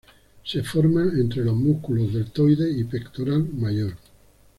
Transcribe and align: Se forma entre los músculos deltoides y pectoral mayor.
Se 0.43 0.63
forma 0.63 1.03
entre 1.15 1.45
los 1.45 1.55
músculos 1.55 2.11
deltoides 2.11 2.75
y 2.75 2.85
pectoral 2.85 3.47
mayor. 3.53 3.95